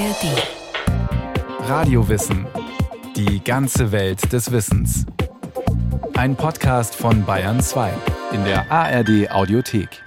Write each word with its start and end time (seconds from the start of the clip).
ARD. 0.00 1.68
Radiowissen. 1.68 2.46
Die 3.16 3.44
ganze 3.44 3.92
Welt 3.92 4.32
des 4.32 4.50
Wissens. 4.50 5.04
Ein 6.14 6.36
Podcast 6.36 6.94
von 6.94 7.26
Bayern 7.26 7.60
2 7.60 7.92
in 8.32 8.42
der 8.44 8.72
ARD 8.72 9.30
Audiothek. 9.30 10.02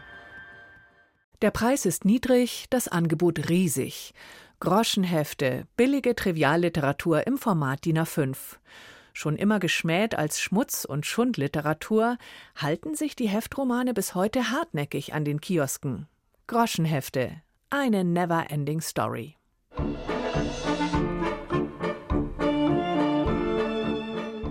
Der 1.43 1.51
Preis 1.51 1.85
ist 1.85 2.05
niedrig, 2.05 2.65
das 2.71 2.87
Angebot 2.87 3.49
riesig. 3.49 4.15
Groschenhefte, 4.59 5.67
billige 5.77 6.15
Trivialliteratur 6.15 7.27
im 7.27 7.37
Format 7.37 7.85
DIN 7.85 7.99
A5. 7.99 8.35
Schon 9.13 9.35
immer 9.35 9.59
geschmäht 9.59 10.15
als 10.15 10.41
Schmutz- 10.41 10.85
und 10.85 11.05
Schundliteratur, 11.05 12.17
halten 12.55 12.95
sich 12.95 13.15
die 13.15 13.27
Heftromane 13.27 13.93
bis 13.93 14.15
heute 14.15 14.49
hartnäckig 14.49 15.13
an 15.13 15.23
den 15.23 15.39
Kiosken. 15.39 16.07
Groschenhefte, 16.47 17.43
eine 17.69 18.03
never-ending 18.03 18.81
Story. 18.81 19.37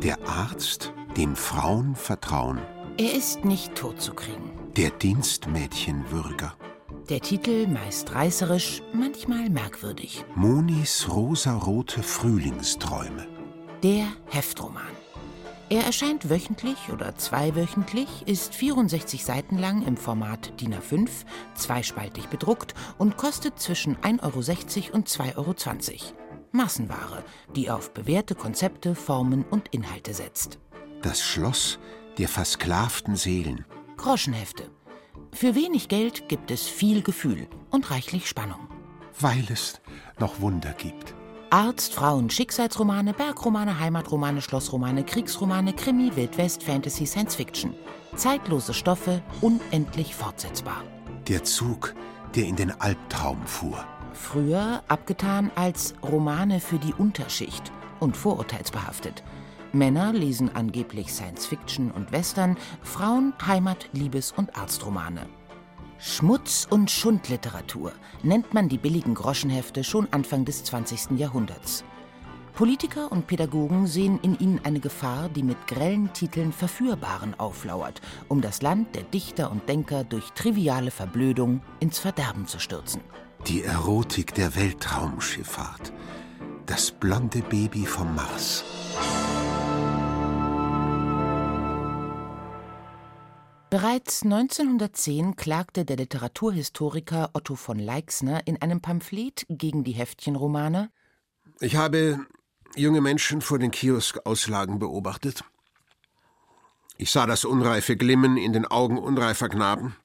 Der 0.03 0.19
Arzt, 0.27 0.93
dem 1.17 1.37
Frauen 1.37 1.95
vertrauen. 1.95 2.61
Er 2.99 3.15
ist 3.15 3.45
nicht 3.45 3.75
totzukriegen. 3.75 4.51
Der 4.77 4.91
Dienstmädchenwürger. 4.91 6.55
Der 7.09 7.21
Titel 7.21 7.67
meist 7.67 8.15
reißerisch, 8.15 8.83
manchmal 8.93 9.51
merkwürdig. 9.51 10.25
Monis 10.35 11.09
rosarote 11.11 12.03
Frühlingsträume. 12.03 13.27
Der 13.83 14.07
Heftroman. 14.31 14.83
Er 15.73 15.87
erscheint 15.87 16.29
wöchentlich 16.29 16.91
oder 16.93 17.17
zweiwöchentlich, 17.17 18.29
ist 18.29 18.55
64 18.55 19.25
Seiten 19.25 19.57
lang 19.57 19.87
im 19.87 19.97
Format 19.97 20.61
DIN 20.61 20.75
A5, 20.75 21.09
zweispaltig 21.55 22.27
bedruckt 22.27 22.75
und 22.99 23.17
kostet 23.17 23.59
zwischen 23.59 23.97
1,60 23.97 24.89
Euro 24.89 24.97
und 24.97 25.09
2,20 25.09 25.39
Euro. 25.39 25.55
Massenware, 26.51 27.25
die 27.57 27.71
auf 27.71 27.95
bewährte 27.95 28.35
Konzepte, 28.35 28.95
Formen 28.95 29.47
und 29.49 29.69
Inhalte 29.69 30.13
setzt. 30.13 30.59
Das 31.01 31.23
Schloss 31.23 31.79
der 32.19 32.29
versklavten 32.29 33.17
Seelen. 33.17 33.65
Groschenhefte. 33.97 34.65
Für 35.33 35.55
wenig 35.55 35.89
Geld 35.89 36.29
gibt 36.29 36.51
es 36.51 36.67
viel 36.67 37.01
Gefühl 37.01 37.49
und 37.71 37.91
reichlich 37.91 38.29
Spannung. 38.29 38.69
Weil 39.19 39.47
es 39.51 39.81
noch 40.19 40.43
Wunder 40.43 40.75
gibt. 40.75 41.15
Arzt, 41.53 41.93
Frauen, 41.93 42.31
Schicksalsromane, 42.31 43.13
Bergromane, 43.13 43.79
Heimatromane, 43.79 44.41
Schlossromane, 44.41 45.05
Kriegsromane, 45.05 45.75
Krimi, 45.75 46.11
Wildwest, 46.17 46.63
Fantasy, 46.63 47.05
Science 47.05 47.35
Fiction. 47.35 47.75
Zeitlose 48.17 48.73
Stoffe, 48.73 49.21
unendlich 49.43 50.15
fortsetzbar. 50.15 50.83
Der 51.29 51.45
Zug, 51.45 51.95
der 52.35 52.45
in 52.45 52.57
den 52.57 52.71
Albtraum 52.81 53.47
fuhr. 53.47 53.85
Früher 54.15 54.83
abgetan 54.89 55.51
als 55.55 55.93
Romane 56.03 56.59
für 56.59 56.79
die 56.79 56.95
Unterschicht 56.95 57.71
und 58.01 58.17
vorurteilsbehaftet. 58.17 59.23
Männer 59.75 60.15
lesen 60.15 60.51
angeblich 60.55 61.13
Science 61.13 61.45
Fiction 61.45 61.91
und 61.91 62.13
Western, 62.13 62.57
Frauen 62.81 63.35
Heimat-, 63.47 63.91
Liebes- 63.93 64.33
und 64.33 64.57
Arztromane. 64.57 65.27
Schmutz- 66.05 66.67
und 66.69 66.91
Schundliteratur 66.91 67.93
nennt 68.25 68.53
man 68.55 68.69
die 68.69 68.77
billigen 68.77 69.15
Groschenhefte 69.15 69.85
schon 69.85 70.09
Anfang 70.11 70.45
des 70.45 70.65
20. 70.65 71.17
Jahrhunderts. 71.17 71.85
Politiker 72.55 73.13
und 73.13 73.29
Pädagogen 73.29 73.87
sehen 73.87 74.19
in 74.21 74.37
ihnen 74.41 74.61
eine 74.65 74.81
Gefahr, 74.81 75.29
die 75.29 75.45
mit 75.45 75.69
grellen 75.69 76.13
Titeln 76.13 76.53
Verführbaren 76.53 77.39
auflauert, 77.39 78.01
um 78.27 78.41
das 78.41 78.63
Land 78.63 78.97
der 78.97 79.05
Dichter 79.05 79.53
und 79.53 79.69
Denker 79.69 80.03
durch 80.03 80.29
triviale 80.33 80.91
Verblödung 80.91 81.63
ins 81.79 82.01
Verderben 82.01 82.49
zu 82.49 82.59
stürzen. 82.59 83.01
Die 83.47 83.63
Erotik 83.63 84.35
der 84.35 84.57
Weltraumschifffahrt. 84.57 85.93
Das 86.67 86.91
blonde 86.91 87.43
Baby 87.43 87.87
vom 87.87 88.13
Mars. 88.17 88.65
Bereits 93.73 94.23
1910 94.23 95.35
klagte 95.35 95.87
der 95.87 95.97
Literaturhistoriker 95.97 97.31
Otto 97.33 97.55
von 97.55 97.79
Leixner 97.79 98.47
in 98.47 98.61
einem 98.61 98.83
Pamphlet 98.83 99.47
gegen 99.49 99.83
die 99.83 99.93
Heftchenromane 99.93 100.91
Ich 101.59 101.77
habe 101.77 102.21
junge 102.77 103.01
Menschen 103.01 103.41
vor 103.41 103.59
den 103.59 103.71
Kioskauslagen 103.71 104.79
beobachtet. 104.79 105.45
Ich 106.99 107.11
sah 107.11 107.25
das 107.25 107.47
unreife 107.47 107.97
Glimmen 107.97 108.37
in 108.37 108.53
den 108.53 108.67
Augen 108.67 108.99
unreifer 108.99 109.49
Knaben. 109.49 109.97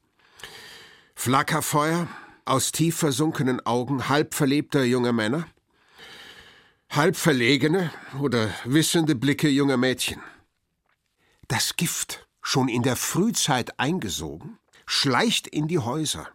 Flackerfeuer 1.13 2.07
aus 2.45 2.71
tief 2.71 2.95
versunkenen 2.95 3.65
Augen 3.65 4.07
halb 4.07 4.33
verlebter 4.33 4.85
junger 4.85 5.11
Männer. 5.11 5.45
Halb 6.89 7.17
verlegene 7.17 7.91
oder 8.21 8.49
wissende 8.63 9.13
Blicke 9.15 9.49
junger 9.49 9.75
Mädchen. 9.75 10.21
Das 11.49 11.75
Gift 11.75 12.26
schon 12.47 12.69
in 12.69 12.81
der 12.81 12.95
Frühzeit 12.95 13.77
eingesogen, 13.77 14.57
schleicht 14.85 15.47
in 15.47 15.67
die 15.67 15.79
Häuser. 15.79 16.29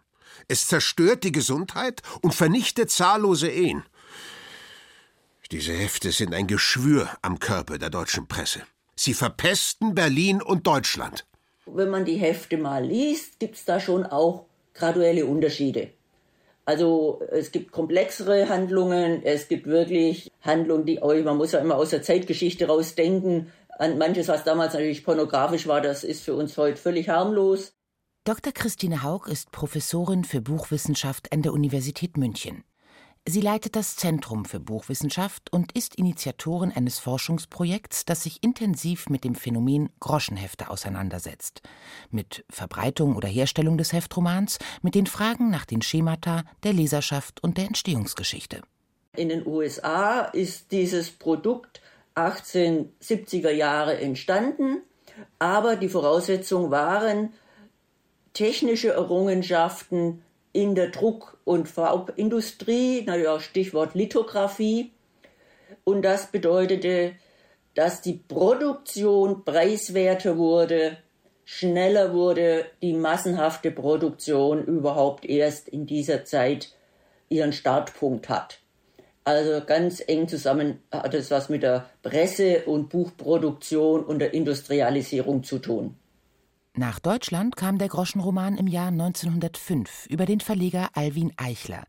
Es 0.46 0.66
zerstört 0.66 1.24
die 1.24 1.32
Gesundheit 1.32 2.02
und 2.20 2.34
vernichtet 2.34 2.90
zahllose 2.90 3.48
Ehen. 3.48 3.82
Diese 5.50 5.72
Hefte 5.72 6.12
sind 6.12 6.34
ein 6.34 6.46
Geschwür 6.46 7.08
am 7.22 7.38
Körper 7.38 7.78
der 7.78 7.88
deutschen 7.88 8.28
Presse. 8.28 8.60
Sie 8.94 9.14
verpesten 9.14 9.94
Berlin 9.94 10.42
und 10.42 10.66
Deutschland. 10.66 11.24
Wenn 11.64 11.88
man 11.88 12.04
die 12.04 12.16
Hefte 12.16 12.58
mal 12.58 12.84
liest, 12.84 13.38
gibt 13.38 13.56
es 13.56 13.64
da 13.64 13.80
schon 13.80 14.04
auch 14.04 14.44
graduelle 14.74 15.24
Unterschiede. 15.24 15.92
Also 16.64 17.22
es 17.32 17.50
gibt 17.50 17.72
komplexere 17.72 18.48
Handlungen, 18.48 19.22
es 19.24 19.48
gibt 19.48 19.66
wirklich 19.66 20.30
Handlungen, 20.42 20.86
die 20.86 21.00
man 21.24 21.36
muss 21.36 21.52
ja 21.52 21.58
immer 21.58 21.76
aus 21.76 21.90
der 21.90 22.02
Zeitgeschichte 22.02 22.66
rausdenken, 22.68 23.50
an 23.78 23.98
manches, 23.98 24.28
was 24.28 24.44
damals 24.44 24.74
natürlich 24.74 25.04
pornografisch 25.04 25.66
war, 25.66 25.80
das 25.80 26.04
ist 26.04 26.22
für 26.22 26.34
uns 26.34 26.56
heute 26.56 26.76
völlig 26.76 27.08
harmlos. 27.08 27.72
Dr. 28.24 28.52
Christine 28.52 29.02
Haug 29.02 29.26
ist 29.26 29.50
Professorin 29.50 30.24
für 30.24 30.40
Buchwissenschaft 30.40 31.32
an 31.32 31.42
der 31.42 31.52
Universität 31.52 32.16
München. 32.16 32.64
Sie 33.28 33.40
leitet 33.40 33.76
das 33.76 33.94
Zentrum 33.94 34.44
für 34.44 34.58
Buchwissenschaft 34.58 35.52
und 35.52 35.72
ist 35.76 35.94
Initiatorin 35.94 36.72
eines 36.72 36.98
Forschungsprojekts, 36.98 38.04
das 38.04 38.24
sich 38.24 38.42
intensiv 38.42 39.08
mit 39.08 39.22
dem 39.22 39.36
Phänomen 39.36 39.90
Groschenhefte 40.00 40.70
auseinandersetzt. 40.70 41.62
Mit 42.10 42.44
Verbreitung 42.50 43.14
oder 43.14 43.28
Herstellung 43.28 43.78
des 43.78 43.92
Heftromans, 43.92 44.58
mit 44.82 44.96
den 44.96 45.06
Fragen 45.06 45.50
nach 45.50 45.64
den 45.64 45.82
Schemata, 45.82 46.42
der 46.64 46.72
Leserschaft 46.72 47.42
und 47.44 47.58
der 47.58 47.66
Entstehungsgeschichte. 47.66 48.62
In 49.16 49.28
den 49.28 49.46
USA 49.46 50.22
ist 50.22 50.72
dieses 50.72 51.10
Produkt 51.12 51.80
1870er 52.14 53.50
Jahre 53.50 53.98
entstanden, 53.98 54.82
aber 55.38 55.76
die 55.76 55.88
Voraussetzungen 55.88 56.70
waren 56.70 57.32
technische 58.32 58.92
Errungenschaften 58.92 60.22
in 60.52 60.74
der 60.74 60.88
Druck- 60.88 61.38
und 61.44 61.68
Farbindustrie, 61.68 63.06
auch 63.28 63.40
Stichwort 63.40 63.94
Lithografie. 63.94 64.92
Und 65.84 66.02
das 66.02 66.30
bedeutete, 66.30 67.14
dass 67.74 68.02
die 68.02 68.14
Produktion 68.14 69.44
preiswerter 69.44 70.36
wurde, 70.36 70.98
schneller 71.44 72.12
wurde, 72.12 72.66
die 72.82 72.92
massenhafte 72.92 73.70
Produktion 73.70 74.64
überhaupt 74.64 75.24
erst 75.24 75.68
in 75.68 75.86
dieser 75.86 76.24
Zeit 76.24 76.74
ihren 77.28 77.52
Startpunkt 77.52 78.28
hat. 78.28 78.61
Also 79.24 79.64
ganz 79.64 80.02
eng 80.06 80.26
zusammen 80.26 80.80
hat 80.90 81.14
es 81.14 81.30
was 81.30 81.48
mit 81.48 81.62
der 81.62 81.86
Presse- 82.02 82.64
und 82.66 82.88
Buchproduktion 82.88 84.04
und 84.04 84.18
der 84.18 84.34
Industrialisierung 84.34 85.44
zu 85.44 85.58
tun. 85.58 85.94
Nach 86.74 86.98
Deutschland 86.98 87.54
kam 87.56 87.78
der 87.78 87.88
Groschenroman 87.88 88.56
im 88.56 88.66
Jahr 88.66 88.88
1905 88.88 90.06
über 90.06 90.24
den 90.24 90.40
Verleger 90.40 90.88
Alwin 90.94 91.32
Eichler, 91.36 91.84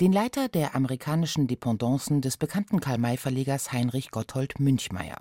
den 0.00 0.12
Leiter 0.12 0.48
der 0.48 0.74
amerikanischen 0.74 1.46
Dependancen 1.46 2.20
des 2.20 2.36
bekannten 2.36 2.80
Karl-May-Verlegers 2.80 3.72
Heinrich 3.72 4.10
Gotthold 4.10 4.58
Münchmeyer. 4.58 5.18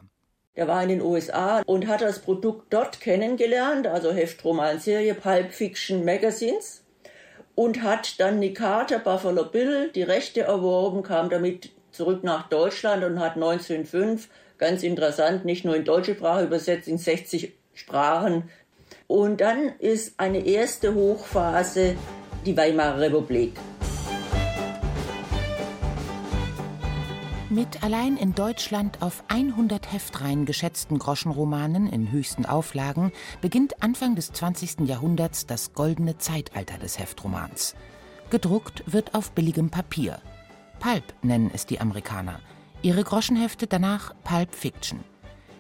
Der 0.56 0.68
war 0.68 0.84
in 0.84 0.90
den 0.90 1.02
USA 1.02 1.62
und 1.66 1.88
hat 1.88 2.02
das 2.02 2.20
Produkt 2.20 2.74
dort 2.74 3.00
kennengelernt, 3.00 3.88
also 3.88 4.12
Heftromanserie, 4.12 5.14
Pulp 5.14 5.52
Fiction 5.52 6.04
Magazines 6.06 6.83
und 7.56 7.84
hat 7.84 8.20
dann 8.20 8.42
die 8.42 8.54
Karte 8.54 9.00
Buffalo 9.00 9.46
Bill 9.46 9.92
die 9.94 10.04
Rechte 10.04 10.42
erworben, 10.42 11.04
kam 11.04 11.30
damit 11.30 11.72
zurück 11.92 12.24
nach 12.24 12.50
Deutschland 12.50 13.04
und 13.04 13.20
hat 13.20 13.36
1905, 13.36 14.28
ganz 14.58 14.84
interessant, 14.84 15.46
nicht 15.46 15.66
nur 15.66 15.76
in 15.76 15.86
deutsche 15.86 16.16
Sprache 16.16 16.46
übersetzt, 16.46 16.88
in 16.88 16.98
60 16.98 17.54
Sprachen. 17.74 18.50
Und 19.08 19.42
dann 19.42 19.74
ist 19.80 20.20
eine 20.20 20.46
erste 20.46 20.94
Hochphase 20.94 21.96
die 22.46 22.58
Weimarer 22.58 23.00
Republik. 23.00 23.54
Mit 27.54 27.84
allein 27.84 28.18
in 28.18 28.34
Deutschland 28.34 29.04
auf 29.04 29.24
100 29.28 29.92
Heftreihen 29.94 30.48
geschätzten 30.48 30.98
Groschenromanen 30.98 31.86
in 31.86 32.12
höchsten 32.12 32.48
Auflagen 32.48 33.12
beginnt 33.42 33.84
Anfang 33.84 34.16
des 34.16 34.32
20. 34.32 34.88
Jahrhunderts 34.88 35.46
das 35.46 35.74
goldene 35.74 36.18
Zeitalter 36.18 36.80
des 36.80 36.98
Heftromans. 36.98 37.76
Gedruckt 38.32 38.84
wird 38.92 39.14
auf 39.14 39.34
billigem 39.34 39.70
Papier. 39.70 40.20
Pulp 40.80 41.04
nennen 41.22 41.52
es 41.54 41.68
die 41.68 41.80
Amerikaner. 41.80 42.40
Ihre 42.82 43.04
Groschenhefte 43.04 43.68
danach 43.68 44.16
Pulp 44.24 44.56
Fiction. 44.56 45.02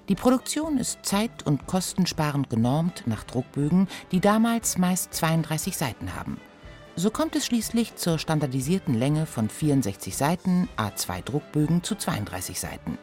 Die 0.09 0.15
Produktion 0.15 0.79
ist 0.79 1.05
zeit- 1.05 1.45
und 1.45 1.67
kostensparend 1.67 2.49
genormt 2.49 3.03
nach 3.05 3.23
Druckbögen, 3.23 3.87
die 4.11 4.19
damals 4.19 4.79
meist 4.79 5.13
32 5.13 5.77
Seiten 5.77 6.15
haben. 6.15 6.39
So 6.95 7.09
kommt 7.09 7.35
es 7.35 7.47
schließlich 7.47 7.95
zur 7.95 8.19
standardisierten 8.19 8.93
Länge 8.93 9.25
von 9.25 9.49
64 9.49 10.15
Seiten, 10.15 10.69
A2 10.77 11.23
Druckbögen 11.23 11.81
zu 11.81 11.95
32 11.95 12.59
Seiten. 12.59 12.99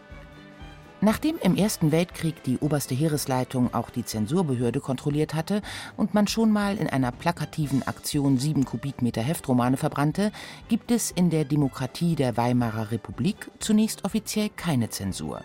Nachdem 1.00 1.38
im 1.42 1.56
Ersten 1.56 1.90
Weltkrieg 1.90 2.44
die 2.44 2.58
oberste 2.58 2.94
Heeresleitung 2.94 3.74
auch 3.74 3.90
die 3.90 4.04
Zensurbehörde 4.04 4.80
kontrolliert 4.80 5.34
hatte 5.34 5.60
und 5.96 6.14
man 6.14 6.28
schon 6.28 6.52
mal 6.52 6.76
in 6.76 6.88
einer 6.88 7.10
plakativen 7.10 7.82
Aktion 7.82 8.38
sieben 8.38 8.64
Kubikmeter 8.64 9.22
Heftromane 9.22 9.76
verbrannte, 9.76 10.30
gibt 10.68 10.92
es 10.92 11.10
in 11.10 11.30
der 11.30 11.44
Demokratie 11.44 12.14
der 12.14 12.36
Weimarer 12.36 12.92
Republik 12.92 13.50
zunächst 13.58 14.04
offiziell 14.04 14.50
keine 14.50 14.90
Zensur. 14.90 15.40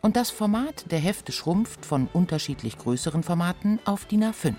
Und 0.00 0.16
das 0.16 0.30
Format 0.30 0.90
der 0.90 1.00
Hefte 1.00 1.32
schrumpft 1.32 1.84
von 1.84 2.08
unterschiedlich 2.12 2.78
größeren 2.78 3.22
Formaten 3.22 3.78
auf 3.84 4.06
DIN 4.06 4.24
A5. 4.24 4.54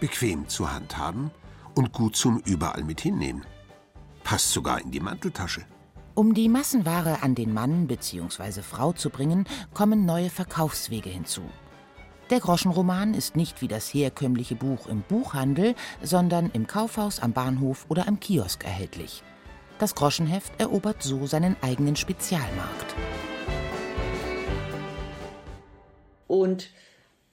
Bequem 0.00 0.46
zu 0.48 0.70
handhaben 0.70 1.30
und 1.76 1.92
gut 1.92 2.16
zum 2.16 2.40
überall 2.44 2.82
mit 2.82 3.00
hinnehmen. 3.00 3.46
Passt 4.24 4.50
sogar 4.50 4.80
in 4.80 4.90
die 4.90 4.98
Manteltasche. 4.98 5.64
Um 6.14 6.34
die 6.34 6.48
Massenware 6.48 7.22
an 7.22 7.34
den 7.34 7.52
Mann 7.52 7.86
bzw. 7.86 8.62
Frau 8.62 8.92
zu 8.92 9.10
bringen, 9.10 9.44
kommen 9.74 10.06
neue 10.06 10.30
Verkaufswege 10.30 11.10
hinzu. 11.10 11.42
Der 12.30 12.40
Groschenroman 12.40 13.14
ist 13.14 13.36
nicht 13.36 13.62
wie 13.62 13.68
das 13.68 13.92
herkömmliche 13.92 14.56
Buch 14.56 14.88
im 14.88 15.02
Buchhandel, 15.02 15.74
sondern 16.02 16.50
im 16.52 16.66
Kaufhaus, 16.66 17.20
am 17.20 17.32
Bahnhof 17.32 17.86
oder 17.88 18.08
am 18.08 18.18
Kiosk 18.18 18.64
erhältlich. 18.64 19.22
Das 19.78 19.94
Groschenheft 19.94 20.58
erobert 20.58 21.02
so 21.02 21.26
seinen 21.26 21.54
eigenen 21.60 21.94
Spezialmarkt. 21.94 22.94
Und 26.26 26.70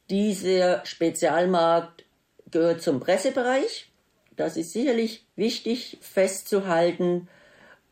dieser 0.09 0.85
Spezialmarkt 0.85 2.03
gehört 2.51 2.81
zum 2.81 2.99
Pressebereich. 2.99 3.92
Das 4.35 4.57
ist 4.57 4.73
sicherlich 4.73 5.25
wichtig 5.35 5.97
festzuhalten. 6.01 7.27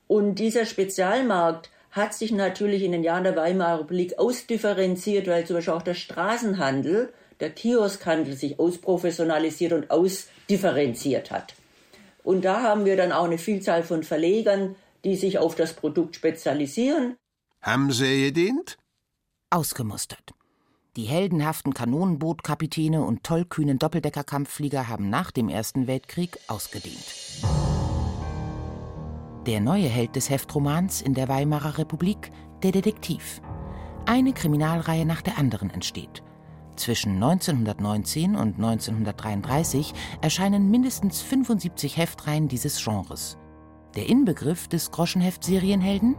Und 0.08 0.36
dieser 0.36 0.66
Spezialmarkt 0.66 1.70
hat 1.92 2.14
sich 2.14 2.32
natürlich 2.32 2.84
in 2.84 2.94
den 2.94 3.04
Jahren 3.04 3.24
der 3.24 3.36
Weimarer 3.36 3.82
Republik 3.82 4.18
ausdifferenziert, 4.18 5.28
weil 5.28 5.46
zum 5.46 5.58
Beispiel 5.58 5.74
auch 5.74 5.82
der 5.82 5.94
Straßenhandel, 5.94 7.14
der 7.40 7.50
Kioskhandel 7.50 8.36
sich 8.36 8.60
ausprofessionalisiert 8.60 9.74
und 9.74 9.92
ausdifferenziert 9.92 11.32
hat. 11.32 11.54
Und 12.24 12.46
da 12.46 12.62
haben 12.62 12.86
wir 12.86 12.98
dann 12.98 13.12
auch 13.12 13.26
eine 13.26 13.38
Vielzahl 13.38 13.84
von 13.84 14.04
Verlegern, 14.04 14.76
die 15.04 15.16
sich 15.16 15.40
auf 15.40 15.56
das 15.56 15.74
Produkt 15.74 16.16
spezialisieren. 16.16 17.16
Haben 17.62 17.92
Sie 17.92 18.26
gedient? 18.26 18.78
Ausgemustert. 19.50 20.34
Die 20.98 21.06
heldenhaften 21.06 21.74
Kanonenbootkapitäne 21.74 23.02
und 23.02 23.24
tollkühnen 23.24 23.80
Doppeldeckerkampfflieger 23.80 24.90
haben 24.90 25.10
nach 25.10 25.32
dem 25.32 25.48
Ersten 25.48 25.88
Weltkrieg 25.88 26.38
ausgedient. 26.50 27.06
Der 29.46 29.62
neue 29.62 29.88
Held 29.88 30.18
des 30.18 30.30
Heftromans 30.30 31.02
in 31.02 31.14
der 31.14 31.30
Weimarer 31.30 31.78
Republik, 31.78 32.34
der 32.62 32.74
Detektiv. 32.74 33.42
Eine 34.06 34.34
Kriminalreihe 34.34 35.06
nach 35.06 35.22
der 35.22 35.38
anderen 35.38 35.70
entsteht. 35.70 36.24
Zwischen 36.76 37.24
1919 37.24 38.36
und 38.36 38.56
1933 38.56 39.94
erscheinen 40.20 40.70
mindestens 40.70 41.22
75 41.22 41.96
Heftreihen 41.96 42.50
dieses 42.50 42.84
Genres. 42.84 43.38
Der 43.96 44.10
Inbegriff 44.10 44.68
des 44.68 44.92
Groschenheft-Serienhelden? 44.92 46.18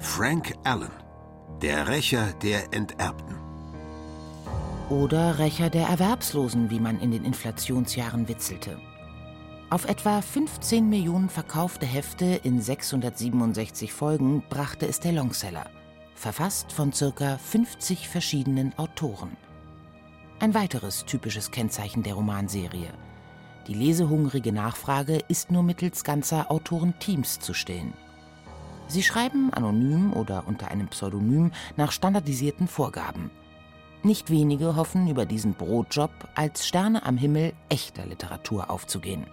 Frank 0.00 0.54
Allen, 0.64 0.90
der 1.62 1.86
Rächer 1.86 2.32
der 2.42 2.74
Enterbten. 2.74 3.43
Oder 4.90 5.38
Rächer 5.38 5.70
der 5.70 5.86
Erwerbslosen, 5.86 6.68
wie 6.68 6.78
man 6.78 7.00
in 7.00 7.10
den 7.10 7.24
Inflationsjahren 7.24 8.28
witzelte. 8.28 8.78
Auf 9.70 9.86
etwa 9.86 10.20
15 10.20 10.86
Millionen 10.86 11.30
verkaufte 11.30 11.86
Hefte 11.86 12.26
in 12.42 12.60
667 12.60 13.94
Folgen 13.94 14.42
brachte 14.50 14.86
es 14.86 15.00
der 15.00 15.12
Longseller, 15.12 15.64
verfasst 16.14 16.70
von 16.70 16.92
circa 16.92 17.38
50 17.38 18.10
verschiedenen 18.10 18.78
Autoren. 18.78 19.38
Ein 20.38 20.52
weiteres 20.52 21.06
typisches 21.06 21.50
Kennzeichen 21.50 22.02
der 22.02 22.14
Romanserie. 22.14 22.92
Die 23.66 23.74
lesehungrige 23.74 24.52
Nachfrage 24.52 25.18
ist 25.28 25.50
nur 25.50 25.62
mittels 25.62 26.04
ganzer 26.04 26.50
Autorenteams 26.50 27.40
zu 27.40 27.54
stillen. 27.54 27.94
Sie 28.88 29.02
schreiben 29.02 29.50
anonym 29.54 30.12
oder 30.12 30.46
unter 30.46 30.70
einem 30.70 30.88
Pseudonym 30.88 31.52
nach 31.78 31.90
standardisierten 31.90 32.68
Vorgaben– 32.68 33.30
nicht 34.04 34.30
wenige 34.30 34.76
hoffen, 34.76 35.08
über 35.08 35.26
diesen 35.26 35.54
Brotjob 35.54 36.10
als 36.34 36.66
Sterne 36.66 37.04
am 37.04 37.16
Himmel 37.16 37.52
echter 37.68 38.06
Literatur 38.06 38.70
aufzugehen. 38.70 39.26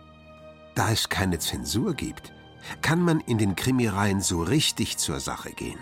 Da 0.76 0.92
es 0.92 1.10
keine 1.10 1.40
Zensur 1.40 1.94
gibt, 1.94 2.34
kann 2.82 3.02
man 3.02 3.20
in 3.22 3.38
den 3.38 3.56
Krimireihen 3.56 4.22
so 4.22 4.42
richtig 4.42 4.98
zur 4.98 5.20
Sache 5.20 5.52
gehen. 5.52 5.80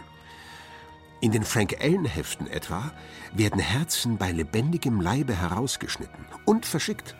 In 1.22 1.32
den 1.32 1.44
Frank 1.44 1.76
Allen-Heften 1.82 2.48
etwa 2.48 2.92
werden 3.34 3.60
Herzen 3.60 4.18
bei 4.18 4.32
lebendigem 4.32 5.02
Leibe 5.02 5.36
herausgeschnitten 5.36 6.26
und 6.46 6.66
verschickt. 6.66 7.16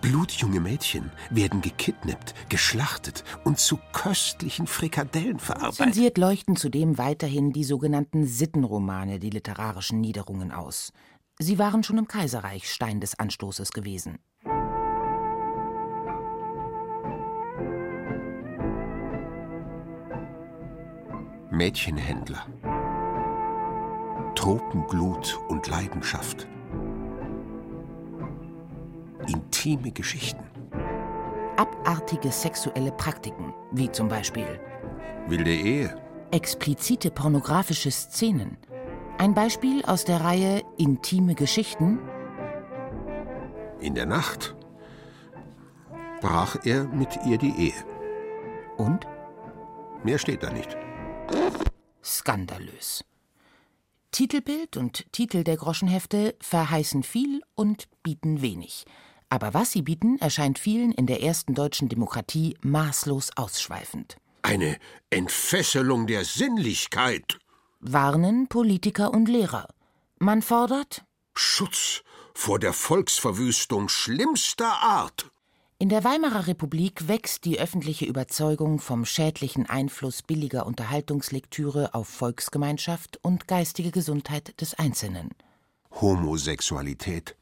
Blutjunge 0.00 0.60
Mädchen 0.60 1.10
werden 1.30 1.60
gekidnappt, 1.60 2.34
geschlachtet 2.48 3.24
und 3.44 3.58
zu 3.58 3.78
köstlichen 3.92 4.66
Frikadellen 4.66 5.38
verarbeitet. 5.38 5.76
Zensiert 5.76 6.18
leuchten 6.18 6.56
zudem 6.56 6.98
weiterhin 6.98 7.52
die 7.52 7.64
sogenannten 7.64 8.26
Sittenromane 8.26 9.18
die 9.18 9.30
literarischen 9.30 10.00
Niederungen 10.00 10.52
aus. 10.52 10.92
Sie 11.38 11.58
waren 11.58 11.82
schon 11.82 11.98
im 11.98 12.08
Kaiserreich 12.08 12.70
Stein 12.70 13.00
des 13.00 13.18
Anstoßes 13.18 13.72
gewesen. 13.72 14.18
Mädchenhändler. 21.50 22.46
Tropenglut 24.34 25.40
und 25.48 25.66
Leidenschaft 25.66 26.46
intime 29.28 29.90
Geschichten. 29.92 30.42
Abartige 31.56 32.32
sexuelle 32.32 32.92
Praktiken, 32.92 33.52
wie 33.72 33.90
zum 33.90 34.08
Beispiel 34.08 34.60
Wilde 35.26 35.54
Ehe. 35.54 35.94
Explizite 36.30 37.10
pornografische 37.10 37.90
Szenen. 37.90 38.56
Ein 39.18 39.34
Beispiel 39.34 39.84
aus 39.84 40.04
der 40.04 40.20
Reihe 40.22 40.62
Intime 40.76 41.34
Geschichten. 41.34 41.98
In 43.80 43.94
der 43.94 44.06
Nacht 44.06 44.54
brach 46.20 46.56
er 46.64 46.84
mit 46.84 47.18
ihr 47.26 47.38
die 47.38 47.54
Ehe. 47.56 47.84
Und? 48.76 49.06
Mehr 50.04 50.18
steht 50.18 50.42
da 50.42 50.50
nicht. 50.50 50.76
Skandalös. 52.02 53.04
Titelbild 54.12 54.76
und 54.76 55.12
Titel 55.12 55.44
der 55.44 55.56
Groschenhefte 55.56 56.34
verheißen 56.40 57.02
viel 57.02 57.42
und 57.54 57.88
bieten 58.02 58.40
wenig. 58.40 58.84
Aber 59.30 59.52
was 59.54 59.72
sie 59.72 59.82
bieten, 59.82 60.18
erscheint 60.18 60.58
vielen 60.58 60.92
in 60.92 61.06
der 61.06 61.22
ersten 61.22 61.54
deutschen 61.54 61.88
Demokratie 61.88 62.56
maßlos 62.62 63.30
ausschweifend. 63.36 64.16
Eine 64.42 64.78
Entfesselung 65.10 66.06
der 66.06 66.24
Sinnlichkeit. 66.24 67.38
Warnen 67.80 68.48
Politiker 68.48 69.12
und 69.12 69.28
Lehrer. 69.28 69.68
Man 70.18 70.42
fordert 70.42 71.04
Schutz 71.34 72.02
vor 72.34 72.58
der 72.58 72.72
Volksverwüstung 72.72 73.88
schlimmster 73.88 74.72
Art. 74.82 75.30
In 75.80 75.88
der 75.88 76.02
Weimarer 76.02 76.48
Republik 76.48 77.06
wächst 77.06 77.44
die 77.44 77.60
öffentliche 77.60 78.04
Überzeugung 78.04 78.80
vom 78.80 79.04
schädlichen 79.04 79.66
Einfluss 79.66 80.22
billiger 80.22 80.66
Unterhaltungslektüre 80.66 81.94
auf 81.94 82.08
Volksgemeinschaft 82.08 83.18
und 83.22 83.46
geistige 83.46 83.92
Gesundheit 83.92 84.60
des 84.60 84.74
Einzelnen. 84.74 85.30
Homosexualität, 85.92 87.36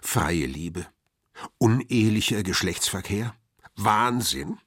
freie 0.00 0.46
Liebe, 0.46 0.86
unehelicher 1.58 2.42
Geschlechtsverkehr, 2.42 3.34
Wahnsinn, 3.74 4.58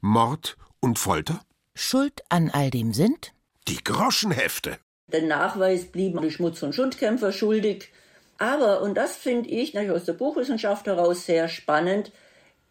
Mord 0.00 0.56
und 0.80 0.98
Folter? 0.98 1.40
Schuld 1.74 2.22
an 2.28 2.50
all 2.50 2.70
dem 2.70 2.92
sind? 2.92 3.32
Die 3.68 3.82
Groschenhefte. 3.82 4.78
Der 5.08 5.22
Nachweis 5.22 5.86
blieben 5.86 6.20
die 6.22 6.30
Schmutz- 6.30 6.62
und 6.62 6.74
Schundkämpfer 6.74 7.32
schuldig. 7.32 7.90
Aber, 8.38 8.82
und 8.82 8.94
das 8.94 9.16
finde 9.16 9.48
ich 9.48 9.74
natürlich 9.74 9.96
aus 9.96 10.04
der 10.04 10.12
Buchwissenschaft 10.14 10.86
heraus 10.86 11.26
sehr 11.26 11.48
spannend, 11.48 12.12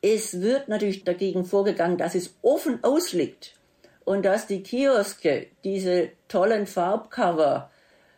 es 0.02 0.42
wird 0.42 0.68
natürlich 0.68 1.06
dagegen 1.06 1.46
vorgegangen, 1.46 1.98
dass 1.98 2.14
es 2.14 2.36
offen 2.42 2.84
ausliegt 2.84 3.56
und 4.04 4.26
dass 4.26 4.48
die 4.48 4.62
Kioske 4.62 5.48
diese 5.64 6.10
tollen 6.28 6.68
Farbcover 6.68 7.72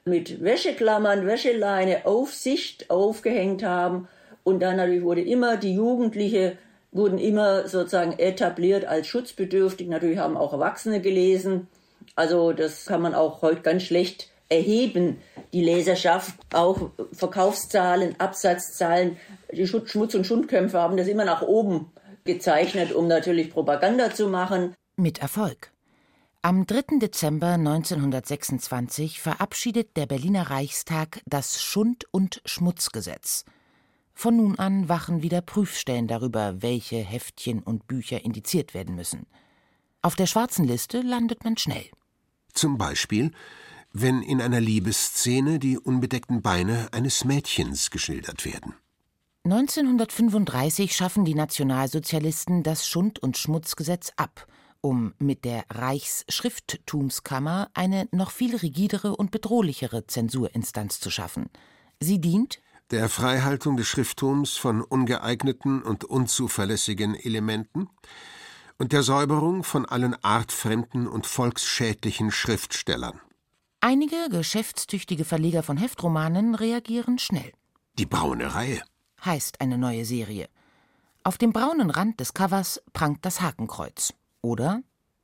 mit 0.04 0.44
Wäscheklammern, 0.44 1.28
Wäscheleine 1.28 2.08
auf 2.08 2.34
Sicht 2.34 2.90
aufgehängt 2.90 3.64
haben 3.64 4.08
und 4.46 4.62
dann 4.62 4.78
natürlich 4.78 5.04
wurde 5.04 5.22
immer 5.22 5.58
die 5.58 5.74
Jugendliche 5.74 6.58
wurden 6.92 7.18
immer 7.18 7.68
sozusagen 7.68 8.14
etabliert 8.14 8.86
als 8.86 9.08
schutzbedürftig. 9.08 9.88
Natürlich 9.90 10.20
haben 10.20 10.38
auch 10.38 10.54
Erwachsene 10.54 11.02
gelesen. 11.02 11.68
Also 12.16 12.54
das 12.54 12.86
kann 12.86 13.02
man 13.02 13.16
auch 13.16 13.42
heute 13.42 13.62
ganz 13.62 13.84
schlecht 13.84 14.30
erheben, 14.48 15.18
die 15.52 15.64
Leserschaft. 15.64 16.36
Auch 16.54 16.92
Verkaufszahlen, 17.12 18.16
Absatzzahlen, 18.20 19.18
die 19.52 19.68
Schmutz- 19.68 20.16
und 20.16 20.28
Schundkämpfe 20.28 20.80
haben 20.80 20.96
das 20.96 21.08
immer 21.08 21.26
nach 21.26 21.42
oben 21.42 21.92
gezeichnet, 22.24 22.94
um 22.94 23.08
natürlich 23.08 23.52
Propaganda 23.52 24.14
zu 24.14 24.28
machen. 24.28 24.76
Mit 24.96 25.20
Erfolg. 25.20 25.72
Am 26.44 26.68
3. 26.68 27.00
Dezember 27.00 27.54
1926 27.54 29.20
verabschiedet 29.20 29.98
der 29.98 30.06
Berliner 30.06 30.52
Reichstag 30.52 31.22
das 31.26 31.64
Schund- 31.64 32.06
und 32.12 32.42
Schmutzgesetz. 32.46 33.44
Von 34.18 34.38
nun 34.38 34.58
an 34.58 34.88
wachen 34.88 35.22
wieder 35.22 35.42
Prüfstellen 35.42 36.08
darüber, 36.08 36.62
welche 36.62 36.96
Heftchen 36.96 37.62
und 37.62 37.86
Bücher 37.86 38.24
indiziert 38.24 38.74
werden 38.74 38.96
müssen. 38.96 39.28
Auf 40.02 40.16
der 40.16 40.26
schwarzen 40.26 40.66
Liste 40.66 41.02
landet 41.02 41.44
man 41.44 41.58
schnell. 41.58 41.86
Zum 42.54 42.78
Beispiel, 42.78 43.32
wenn 43.92 44.22
in 44.22 44.42
einer 44.42 44.62
Liebesszene 44.62 45.60
die 45.60 45.78
unbedeckten 45.78 46.42
Beine 46.42 46.88
eines 46.94 47.26
Mädchens 47.26 47.92
geschildert 47.92 48.46
werden. 48.46 48.74
1935 49.44 50.96
schaffen 50.96 51.26
die 51.26 51.36
Nationalsozialisten 51.36 52.64
das 52.64 52.88
Schund- 52.88 53.20
und 53.20 53.38
Schmutzgesetz 53.38 54.12
ab, 54.16 54.48
um 54.80 55.14
mit 55.20 55.44
der 55.44 55.66
Reichsschrifttumskammer 55.70 57.70
eine 57.74 58.08
noch 58.12 58.32
viel 58.32 58.56
rigidere 58.56 59.16
und 59.16 59.32
bedrohlichere 59.32 60.08
Zensurinstanz 60.08 61.00
zu 61.00 61.12
schaffen. 61.12 61.50
Sie 62.00 62.20
dient 62.20 62.60
der 62.92 63.10
Freihaltung 63.10 63.78
des 63.78 63.88
Schrifttums 63.88 64.58
von 64.58 64.82
ungeeigneten 64.82 65.82
und 65.82 66.04
unzuverlässigen 66.04 67.16
Elementen 67.16 67.90
und 68.78 68.92
der 68.92 69.04
Säuberung 69.04 69.64
von 69.64 69.86
allen 69.86 70.16
artfremden 70.24 71.08
und 71.08 71.26
volksschädlichen 71.26 72.32
Schriftstellern. 72.32 73.20
Einige 73.82 74.30
geschäftstüchtige 74.30 75.26
Verleger 75.26 75.64
von 75.64 75.78
Heftromanen 75.78 76.56
reagieren 76.56 77.20
schnell. 77.20 77.52
Die 77.98 78.06
braune 78.06 78.54
Reihe 78.54 78.82
heißt 79.24 79.62
eine 79.62 79.78
neue 79.78 80.06
Serie. 80.06 80.50
Auf 81.24 81.38
dem 81.38 81.54
braunen 81.54 81.90
Rand 81.90 82.20
des 82.20 82.34
Covers 82.34 82.82
prangt 82.94 83.26
das 83.26 83.42
Hakenkreuz. 83.42 84.14
Oder? 84.42 84.84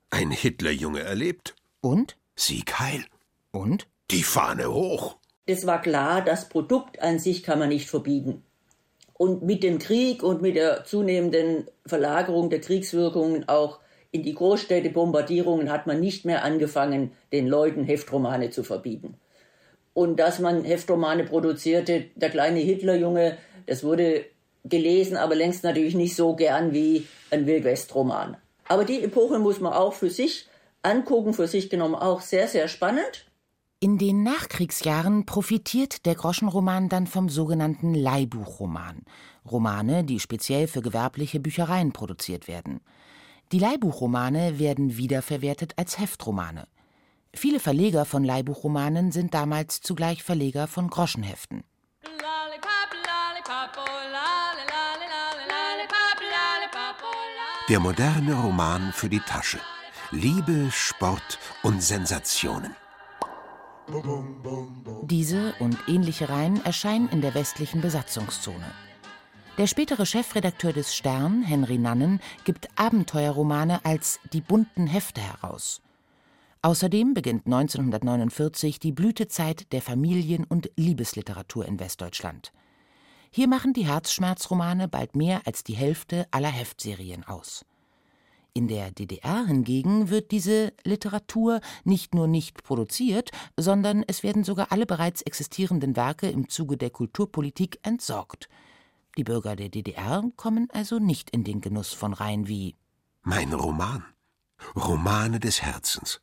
Ein 0.09 0.31
Hitlerjunge 0.31 1.01
erlebt. 1.01 1.55
Und? 1.79 2.17
Sieg 2.35 2.79
heil. 2.79 3.05
Und? 3.51 3.87
Die 4.09 4.23
Fahne 4.23 4.71
hoch. 4.71 5.17
Es 5.45 5.65
war 5.65 5.81
klar, 5.81 6.23
das 6.23 6.49
Produkt 6.49 7.01
an 7.01 7.19
sich 7.19 7.43
kann 7.43 7.59
man 7.59 7.69
nicht 7.69 7.89
verbieten. 7.89 8.43
Und 9.13 9.43
mit 9.43 9.63
dem 9.63 9.79
Krieg 9.79 10.23
und 10.23 10.41
mit 10.41 10.55
der 10.55 10.83
zunehmenden 10.83 11.65
Verlagerung 11.85 12.49
der 12.49 12.61
Kriegswirkungen 12.61 13.47
auch 13.47 13.79
in 14.11 14.23
die 14.23 14.33
Großstädte, 14.33 14.89
Bombardierungen, 14.89 15.71
hat 15.71 15.87
man 15.87 15.99
nicht 15.99 16.25
mehr 16.25 16.43
angefangen, 16.43 17.11
den 17.31 17.47
Leuten 17.47 17.83
Heftromane 17.83 18.49
zu 18.49 18.63
verbieten. 18.63 19.15
Und 19.93 20.19
dass 20.19 20.39
man 20.39 20.63
Heftromane 20.63 21.23
produzierte, 21.23 22.05
der 22.15 22.29
kleine 22.29 22.59
Hitlerjunge, 22.59 23.37
das 23.67 23.83
wurde 23.83 24.25
gelesen, 24.63 25.17
aber 25.17 25.35
längst 25.35 25.63
natürlich 25.63 25.95
nicht 25.95 26.15
so 26.15 26.35
gern 26.35 26.73
wie 26.73 27.07
ein 27.29 27.45
Wildwestroman. 27.45 28.37
Aber 28.67 28.85
die 28.85 29.03
Epoche 29.03 29.39
muss 29.39 29.59
man 29.59 29.73
auch 29.73 29.93
für 29.93 30.09
sich 30.09 30.47
angucken, 30.83 31.33
für 31.33 31.47
sich 31.47 31.69
genommen 31.69 31.95
auch 31.95 32.21
sehr, 32.21 32.47
sehr 32.47 32.67
spannend. 32.67 33.25
In 33.83 33.97
den 33.97 34.21
Nachkriegsjahren 34.21 35.25
profitiert 35.25 36.05
der 36.05 36.13
Groschenroman 36.13 36.87
dann 36.87 37.07
vom 37.07 37.29
sogenannten 37.29 37.95
Leihbuchroman. 37.95 39.01
Romane, 39.43 40.03
die 40.03 40.19
speziell 40.19 40.67
für 40.67 40.83
gewerbliche 40.83 41.39
Büchereien 41.39 41.91
produziert 41.91 42.47
werden. 42.47 42.81
Die 43.51 43.57
Leihbuchromane 43.57 44.59
werden 44.59 44.97
wiederverwertet 44.97 45.73
als 45.77 45.97
Heftromane. 45.97 46.67
Viele 47.33 47.59
Verleger 47.59 48.05
von 48.05 48.23
Leihbuchromanen 48.23 49.11
sind 49.11 49.33
damals 49.33 49.81
zugleich 49.81 50.21
Verleger 50.21 50.67
von 50.67 50.87
Groschenheften. 50.87 51.63
Der 57.67 57.79
moderne 57.79 58.35
Roman 58.35 58.93
für 58.93 59.09
die 59.09 59.21
Tasche. 59.21 59.59
Liebe, 60.11 60.69
Sport 60.69 61.39
und 61.63 61.81
Sensationen. 61.81 62.75
Diese 65.03 65.53
und 65.59 65.77
ähnliche 65.87 66.29
Reihen 66.29 66.63
erscheinen 66.65 67.09
in 67.09 67.21
der 67.21 67.33
westlichen 67.33 67.81
Besatzungszone. 67.81 68.65
Der 69.57 69.67
spätere 69.67 70.05
Chefredakteur 70.05 70.73
des 70.73 70.95
Stern, 70.95 71.43
Henry 71.43 71.77
Nannen, 71.77 72.21
gibt 72.45 72.69
Abenteuerromane 72.77 73.83
als 73.83 74.19
die 74.31 74.41
bunten 74.41 74.87
Hefte 74.87 75.21
heraus. 75.21 75.81
Außerdem 76.61 77.13
beginnt 77.13 77.45
1949 77.47 78.79
die 78.79 78.91
Blütezeit 78.91 79.71
der 79.71 79.81
Familien- 79.81 80.45
und 80.45 80.69
Liebesliteratur 80.75 81.65
in 81.65 81.79
Westdeutschland. 81.79 82.53
Hier 83.31 83.47
machen 83.47 83.73
die 83.73 83.87
Herzschmerzromane 83.87 84.87
bald 84.87 85.15
mehr 85.15 85.41
als 85.45 85.63
die 85.63 85.75
Hälfte 85.75 86.27
aller 86.31 86.49
Heftserien 86.51 87.23
aus. 87.23 87.65
In 88.53 88.67
der 88.67 88.91
DDR 88.91 89.45
hingegen 89.45 90.09
wird 90.09 90.31
diese 90.31 90.73
Literatur 90.83 91.61
nicht 91.85 92.13
nur 92.13 92.27
nicht 92.27 92.63
produziert, 92.63 93.31
sondern 93.55 94.03
es 94.07 94.23
werden 94.23 94.43
sogar 94.43 94.73
alle 94.73 94.85
bereits 94.85 95.21
existierenden 95.21 95.95
Werke 95.95 96.29
im 96.29 96.49
Zuge 96.49 96.75
der 96.75 96.89
Kulturpolitik 96.89 97.79
entsorgt. 97.83 98.49
Die 99.17 99.23
Bürger 99.23 99.55
der 99.55 99.69
DDR 99.69 100.23
kommen 100.35 100.67
also 100.71 100.99
nicht 100.99 101.29
in 101.29 101.45
den 101.45 101.61
Genuss 101.61 101.93
von 101.93 102.11
Reihen 102.11 102.49
wie 102.49 102.75
Mein 103.23 103.53
Roman, 103.53 104.03
Romane 104.75 105.39
des 105.39 105.61
Herzens, 105.61 106.19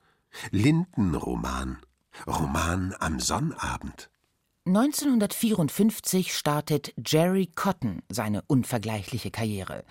Lindenroman, 0.51 1.79
Roman 2.27 2.95
am 2.99 3.21
Sonnabend. 3.21 4.11
1954 4.67 6.37
startet 6.37 6.93
Jerry 7.07 7.47
Cotton 7.47 8.03
seine 8.11 8.43
unvergleichliche 8.49 9.31
Karriere. 9.31 9.83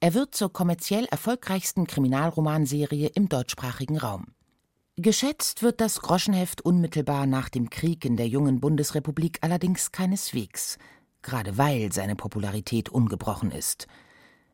Er 0.00 0.14
wird 0.14 0.34
zur 0.34 0.52
kommerziell 0.52 1.06
erfolgreichsten 1.06 1.86
Kriminalromanserie 1.86 3.08
im 3.14 3.28
deutschsprachigen 3.28 3.96
Raum. 3.96 4.26
Geschätzt 4.96 5.62
wird 5.62 5.80
das 5.80 6.00
Groschenheft 6.00 6.62
unmittelbar 6.62 7.26
nach 7.26 7.48
dem 7.48 7.70
Krieg 7.70 8.04
in 8.04 8.16
der 8.16 8.28
jungen 8.28 8.60
Bundesrepublik 8.60 9.38
allerdings 9.42 9.92
keineswegs, 9.92 10.78
gerade 11.22 11.58
weil 11.58 11.92
seine 11.92 12.16
Popularität 12.16 12.88
ungebrochen 12.88 13.50
ist. 13.50 13.86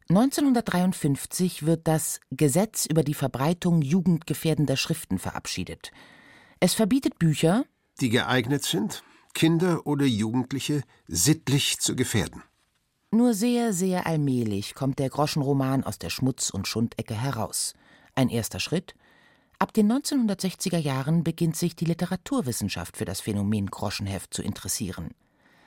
1953 0.08 1.64
wird 1.64 1.86
das 1.86 2.20
Gesetz 2.30 2.86
über 2.86 3.02
die 3.02 3.14
Verbreitung 3.14 3.82
jugendgefährdender 3.82 4.76
Schriften 4.76 5.18
verabschiedet. 5.18 5.92
Es 6.60 6.74
verbietet 6.74 7.18
Bücher, 7.18 7.64
die 8.00 8.10
geeignet 8.10 8.64
sind, 8.64 9.02
Kinder 9.34 9.86
oder 9.86 10.04
Jugendliche 10.04 10.82
sittlich 11.06 11.78
zu 11.78 11.96
gefährden. 11.96 12.42
Nur 13.14 13.34
sehr, 13.34 13.74
sehr 13.74 14.06
allmählich 14.06 14.74
kommt 14.74 14.98
der 14.98 15.10
Groschenroman 15.10 15.84
aus 15.84 15.98
der 15.98 16.08
Schmutz- 16.08 16.48
und 16.48 16.66
Schundecke 16.66 17.12
heraus. 17.12 17.74
Ein 18.14 18.30
erster 18.30 18.58
Schritt. 18.58 18.94
Ab 19.58 19.74
den 19.74 19.92
1960er 19.92 20.78
Jahren 20.78 21.22
beginnt 21.22 21.54
sich 21.54 21.76
die 21.76 21.84
Literaturwissenschaft 21.84 22.96
für 22.96 23.04
das 23.04 23.20
Phänomen 23.20 23.66
Groschenheft 23.66 24.32
zu 24.32 24.42
interessieren. 24.42 25.10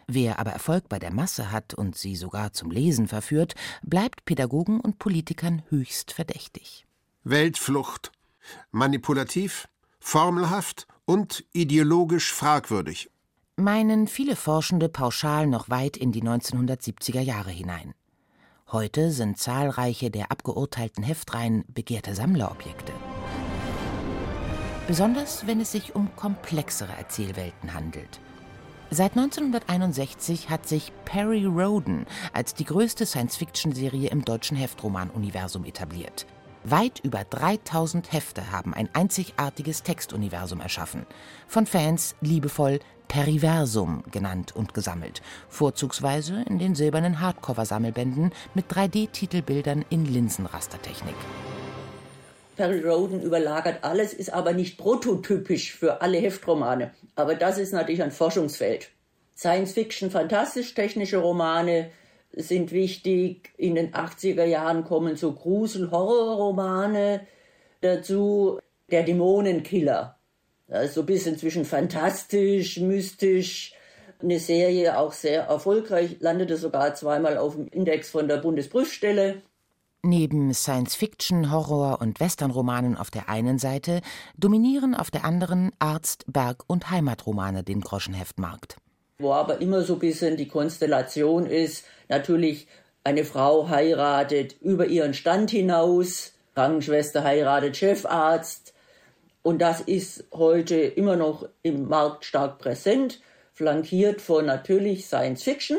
Wer 0.08 0.40
aber 0.40 0.54
Erfolg 0.54 0.90
bei 0.90 0.98
der 0.98 1.14
Masse 1.14 1.52
hat 1.52 1.76
und 1.76 1.96
sie 1.96 2.16
sogar 2.16 2.52
zum 2.52 2.72
Lesen 2.72 3.08
verführt, 3.08 3.54
bleibt 3.84 4.26
Pädagogen 4.26 4.80
und 4.80 4.98
Politikern 4.98 5.62
höchst 5.70 6.14
verdächtig. 6.14 6.88
Weltflucht. 7.24 8.12
Manipulativ, 8.72 9.68
formelhaft 10.00 10.88
und 11.06 11.46
ideologisch 11.54 12.34
fragwürdig 12.34 13.12
meinen 13.58 14.08
viele 14.08 14.36
Forschende 14.36 14.90
pauschal 14.90 15.48
noch 15.48 15.70
weit 15.70 15.96
in 15.96 16.12
die 16.12 16.22
1970er 16.22 17.22
Jahre 17.22 17.52
hinein. 17.52 17.94
Heute 18.72 19.12
sind 19.12 19.38
zahlreiche 19.38 20.12
der 20.12 20.32
abgeurteilten 20.32 21.04
Heftreihen 21.04 21.64
begehrte 21.70 22.16
Sammlerobjekte. 22.16 22.92
Besonders 24.88 25.48
wenn 25.48 25.62
es 25.62 25.72
sich 25.72 25.96
um 25.96 26.14
komplexere 26.16 26.94
Erzählwelten 26.98 27.74
handelt. 27.74 28.20
Seit 28.92 29.12
1961 29.12 30.50
hat 30.50 30.68
sich 30.68 30.92
Perry 31.06 31.46
Roden 31.46 32.06
als 32.34 32.54
die 32.54 32.66
größte 32.66 33.06
Science-Fiction-Serie 33.06 34.10
im 34.10 34.26
deutschen 34.26 34.58
Heftroman-Universum 34.58 35.66
etabliert. 35.66 36.26
Weit 36.68 37.00
über 37.04 37.24
3000 37.24 38.12
Hefte 38.12 38.52
haben 38.52 38.74
ein 38.74 38.90
einzigartiges 38.94 39.84
Textuniversum 39.84 40.62
erschaffen. 40.62 41.06
Von 41.48 41.68
Fans 41.68 42.16
liebevoll 42.22 42.80
Periversum 43.08 44.04
genannt 44.12 44.56
und 44.56 44.74
gesammelt, 44.74 45.22
vorzugsweise 45.48 46.44
in 46.50 46.58
den 46.58 46.74
silbernen 46.74 47.20
Hardcover-Sammelbänden 47.22 48.32
mit 48.56 48.66
3D-Titelbildern 48.66 49.86
in 49.92 50.06
Linsenrastertechnik. 50.06 51.14
Perry 52.56 52.80
Roden 52.80 53.22
überlagert 53.22 53.84
alles, 53.84 54.12
ist 54.14 54.34
aber 54.34 54.54
nicht 54.54 54.80
prototypisch 54.80 55.72
für 55.72 56.02
alle 56.02 56.18
Heftromane. 56.18 56.96
Aber 57.16 57.36
das 57.36 57.60
ist 57.60 57.74
natürlich 57.74 58.02
ein 58.02 58.12
Forschungsfeld. 58.12 58.90
Science 59.38 59.74
Fiction, 59.74 60.10
fantastisch 60.10 60.74
technische 60.74 61.18
Romane, 61.18 61.92
sind 62.36 62.72
wichtig. 62.72 63.54
In 63.58 63.76
den 63.76 63.94
80er 63.94 64.44
Jahren 64.44 64.84
kommen 64.84 65.16
so 65.16 65.34
Grusel-Horrorromane 65.34 67.22
dazu. 67.82 68.60
Der 68.92 69.04
Dämonenkiller. 69.04 70.20
Das 70.68 70.86
ist 70.86 70.94
so 70.96 71.02
ein 71.02 71.08
bisschen 71.08 71.38
zwischen 71.38 71.66
fantastisch, 71.66 72.80
mystisch. 72.80 73.74
Eine 74.22 74.40
Serie 74.40 74.98
auch 74.98 75.12
sehr 75.12 75.44
erfolgreich, 75.44 76.18
landete 76.20 76.58
sogar 76.58 76.96
zweimal 76.96 77.38
auf 77.38 77.56
dem 77.56 77.68
Index 77.68 78.10
von 78.10 78.28
der 78.28 78.38
Bundesprüfstelle. 78.38 79.42
Neben 80.02 80.54
Science-Fiction, 80.54 81.52
Horror 81.52 82.00
und 82.00 82.20
Westernromanen 82.20 82.96
auf 82.96 83.10
der 83.10 83.28
einen 83.28 83.58
Seite 83.58 84.02
dominieren 84.38 84.94
auf 84.94 85.10
der 85.10 85.26
anderen 85.26 85.72
Arzt-, 85.80 86.26
Berg- 86.28 86.64
und 86.68 86.92
Heimatromane 86.92 87.64
den 87.64 87.82
Groschenheftmarkt. 87.82 88.78
Wo 89.18 89.32
aber 89.32 89.62
immer 89.62 89.82
so 89.82 89.94
ein 89.94 90.00
bisschen 90.00 90.36
die 90.36 90.50
Konstellation 90.50 91.46
ist, 91.46 91.86
natürlich 92.10 92.68
eine 93.06 93.24
Frau 93.24 93.70
heiratet 93.70 94.56
über 94.62 94.88
ihren 94.88 95.14
Stand 95.14 95.52
hinaus, 95.52 96.34
Krankenschwester 96.54 97.24
heiratet 97.24 97.78
Chefarzt. 97.78 98.74
Und 99.42 99.62
das 99.62 99.80
ist 99.80 100.26
heute 100.34 100.76
immer 100.76 101.16
noch 101.16 101.48
im 101.62 101.88
Markt 101.88 102.26
stark 102.26 102.60
präsent, 102.60 103.22
flankiert 103.54 104.20
von 104.20 104.46
natürlich 104.46 105.06
Science 105.06 105.44
Fiction. 105.44 105.78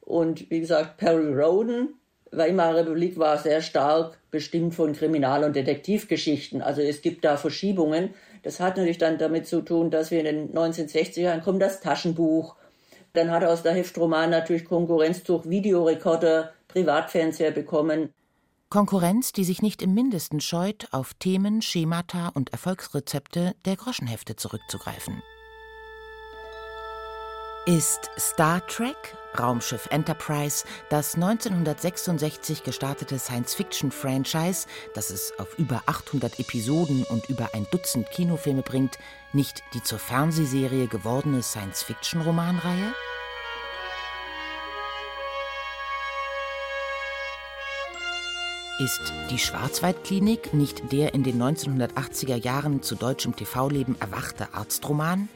Und 0.00 0.50
wie 0.50 0.60
gesagt, 0.60 0.96
Perry 0.96 1.34
Roden, 1.34 1.94
Weimarer 2.30 2.76
Republik 2.78 3.18
war 3.18 3.38
sehr 3.38 3.60
stark 3.60 4.18
bestimmt 4.30 4.74
von 4.74 4.92
Kriminal- 4.92 5.44
und 5.44 5.54
Detektivgeschichten. 5.54 6.62
Also 6.62 6.80
es 6.80 7.02
gibt 7.02 7.24
da 7.24 7.36
Verschiebungen. 7.36 8.14
Das 8.44 8.60
hat 8.60 8.76
natürlich 8.76 8.98
dann 8.98 9.18
damit 9.18 9.46
zu 9.46 9.62
tun, 9.62 9.90
dass 9.90 10.10
wir 10.10 10.20
in 10.20 10.26
den 10.26 10.54
1960er 10.54 11.20
Jahren 11.20 11.42
kommt 11.42 11.62
das 11.62 11.80
Taschenbuch. 11.80 12.56
Dann 13.14 13.30
hat 13.30 13.42
aus 13.44 13.62
der 13.62 13.72
Heftroman 13.72 14.30
natürlich 14.30 14.66
Konkurrenz 14.66 15.22
durch 15.22 15.48
Videorekorder, 15.48 16.52
Privatfernseher 16.68 17.52
bekommen. 17.52 18.12
Konkurrenz, 18.68 19.32
die 19.32 19.44
sich 19.44 19.62
nicht 19.62 19.82
im 19.82 19.94
Mindesten 19.94 20.40
scheut, 20.40 20.88
auf 20.90 21.14
Themen, 21.14 21.62
Schemata 21.62 22.28
und 22.34 22.50
Erfolgsrezepte 22.50 23.54
der 23.64 23.76
Groschenhefte 23.76 24.36
zurückzugreifen. 24.36 25.22
Ist 27.66 28.10
Star 28.18 28.66
Trek, 28.66 29.16
Raumschiff 29.38 29.86
Enterprise, 29.90 30.64
das 30.90 31.14
1966 31.14 32.62
gestartete 32.62 33.18
Science-Fiction-Franchise, 33.18 34.66
das 34.94 35.10
es 35.10 35.32
auf 35.38 35.58
über 35.58 35.82
800 35.86 36.38
Episoden 36.38 37.04
und 37.04 37.28
über 37.28 37.50
ein 37.54 37.66
Dutzend 37.70 38.10
Kinofilme 38.10 38.62
bringt, 38.62 38.98
nicht 39.32 39.62
die 39.74 39.82
zur 39.82 39.98
Fernsehserie 39.98 40.86
gewordene 40.86 41.42
Science-Fiction-Romanreihe? 41.42 42.92
Ist 48.80 49.12
die 49.30 49.38
Schwarzwaldklinik 49.38 50.52
nicht 50.52 50.90
der 50.90 51.14
in 51.14 51.22
den 51.22 51.40
1980er 51.40 52.34
Jahren 52.34 52.82
zu 52.82 52.96
deutschem 52.96 53.36
TV-Leben 53.36 53.96
erwachte 54.00 54.52
Arztroman? 54.52 55.28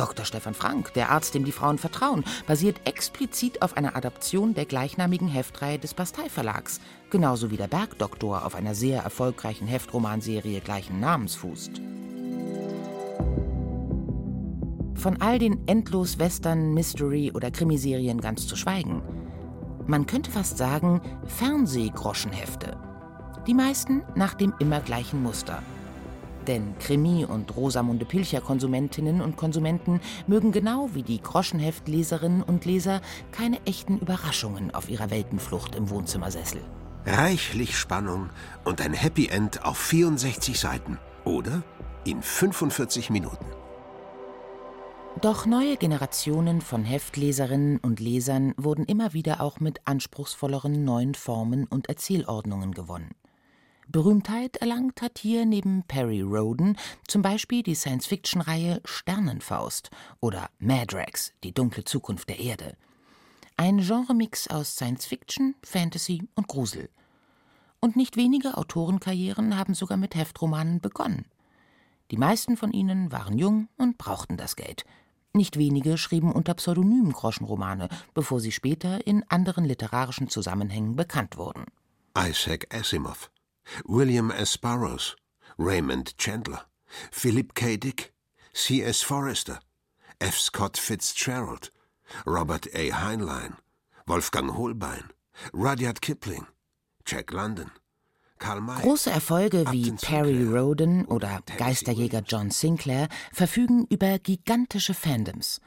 Dr. 0.00 0.24
Stefan 0.24 0.54
Frank, 0.54 0.94
der 0.94 1.10
Arzt, 1.10 1.34
dem 1.34 1.44
die 1.44 1.52
Frauen 1.52 1.76
vertrauen, 1.76 2.24
basiert 2.46 2.80
explizit 2.86 3.60
auf 3.60 3.76
einer 3.76 3.96
Adaption 3.96 4.54
der 4.54 4.64
gleichnamigen 4.64 5.28
Heftreihe 5.28 5.78
des 5.78 5.92
Bastei-Verlags, 5.92 6.80
genauso 7.10 7.50
wie 7.50 7.58
der 7.58 7.66
Bergdoktor 7.66 8.46
auf 8.46 8.54
einer 8.54 8.74
sehr 8.74 9.02
erfolgreichen 9.02 9.66
Heftromanserie 9.66 10.62
gleichen 10.62 11.00
Namens 11.00 11.34
fußt. 11.34 11.82
Von 14.94 15.20
all 15.20 15.38
den 15.38 15.68
endlos 15.68 16.18
Western, 16.18 16.72
Mystery 16.72 17.32
oder 17.34 17.50
Krimiserien 17.50 18.22
ganz 18.22 18.46
zu 18.46 18.56
schweigen. 18.56 19.02
Man 19.86 20.06
könnte 20.06 20.30
fast 20.30 20.56
sagen 20.56 21.02
Fernsehgroschenhefte. 21.26 22.78
Die 23.46 23.54
meisten 23.54 24.00
nach 24.14 24.32
dem 24.32 24.54
immer 24.60 24.80
gleichen 24.80 25.22
Muster– 25.22 25.62
denn 26.50 26.76
Krimi- 26.80 27.24
und 27.24 27.56
Rosamunde 27.56 28.04
Pilcher-Konsumentinnen 28.04 29.20
und 29.20 29.36
Konsumenten 29.36 30.00
mögen 30.26 30.50
genau 30.50 30.90
wie 30.94 31.04
die 31.04 31.22
Groschenheft-Leserinnen 31.22 32.42
und 32.42 32.64
Leser 32.64 33.02
keine 33.30 33.64
echten 33.66 33.98
Überraschungen 33.98 34.74
auf 34.74 34.90
ihrer 34.90 35.10
Weltenflucht 35.10 35.76
im 35.76 35.90
Wohnzimmersessel. 35.90 36.60
Reichlich 37.06 37.78
Spannung 37.78 38.30
und 38.64 38.80
ein 38.80 38.92
Happy 38.92 39.28
End 39.28 39.64
auf 39.64 39.78
64 39.78 40.58
Seiten. 40.58 40.98
Oder 41.24 41.62
in 42.04 42.20
45 42.20 43.10
Minuten. 43.10 43.46
Doch 45.20 45.46
neue 45.46 45.76
Generationen 45.76 46.62
von 46.62 46.82
Heftleserinnen 46.82 47.78
und 47.78 48.00
Lesern 48.00 48.54
wurden 48.56 48.86
immer 48.86 49.12
wieder 49.12 49.40
auch 49.40 49.60
mit 49.60 49.80
anspruchsvolleren 49.84 50.84
neuen 50.84 51.14
Formen 51.14 51.66
und 51.66 51.88
Erzählordnungen 51.88 52.72
gewonnen. 52.72 53.10
Berühmtheit 53.90 54.58
erlangt 54.58 55.02
hat 55.02 55.18
hier 55.18 55.44
neben 55.44 55.82
Perry 55.82 56.20
Roden 56.20 56.76
zum 57.08 57.22
Beispiel 57.22 57.64
die 57.64 57.74
Science-Fiction-Reihe 57.74 58.80
Sternenfaust 58.84 59.90
oder 60.20 60.48
Madrax, 60.60 61.32
die 61.42 61.52
dunkle 61.52 61.82
Zukunft 61.82 62.28
der 62.28 62.38
Erde. 62.38 62.76
Ein 63.56 63.78
Genremix 63.78 64.46
aus 64.46 64.76
Science-Fiction, 64.76 65.56
Fantasy 65.64 66.28
und 66.36 66.46
Grusel. 66.46 66.88
Und 67.80 67.96
nicht 67.96 68.16
wenige 68.16 68.56
Autorenkarrieren 68.56 69.58
haben 69.58 69.74
sogar 69.74 69.96
mit 69.96 70.14
Heftromanen 70.14 70.80
begonnen. 70.80 71.24
Die 72.12 72.16
meisten 72.16 72.56
von 72.56 72.72
ihnen 72.72 73.10
waren 73.10 73.38
jung 73.38 73.68
und 73.76 73.98
brauchten 73.98 74.36
das 74.36 74.54
Geld. 74.54 74.84
Nicht 75.32 75.58
wenige 75.58 75.98
schrieben 75.98 76.30
unter 76.30 76.54
Pseudonymen 76.54 77.12
Groschenromane, 77.12 77.88
bevor 78.14 78.38
sie 78.38 78.52
später 78.52 79.04
in 79.04 79.24
anderen 79.28 79.64
literarischen 79.64 80.28
Zusammenhängen 80.28 80.94
bekannt 80.94 81.36
wurden. 81.36 81.64
Isaac 82.16 82.72
Asimov 82.72 83.30
William 83.86 84.30
S. 84.30 84.56
Burroughs, 84.56 85.16
Raymond 85.58 86.16
Chandler, 86.16 86.62
Philip 87.10 87.54
K. 87.54 87.76
Dick, 87.76 88.12
C. 88.52 88.82
S. 88.82 89.02
Forrester, 89.02 89.60
F. 90.20 90.38
Scott 90.38 90.76
Fitzgerald, 90.76 91.70
Robert 92.26 92.66
A. 92.74 92.90
Heinlein, 92.90 93.56
Wolfgang 94.06 94.56
Holbein, 94.56 95.10
Rudyard 95.52 96.00
Kipling, 96.00 96.46
Jack 97.06 97.32
London. 97.32 97.70
Große 98.38 99.10
Erfolge 99.10 99.66
wie 99.70 99.92
Perry 99.92 100.44
Roden 100.44 101.04
oder 101.04 101.42
Geisterjäger 101.58 102.22
John 102.26 102.50
Sinclair 102.50 103.08
verfügen 103.32 103.86
über 103.90 104.18
gigantische 104.18 104.94
Fandoms. 104.94 105.60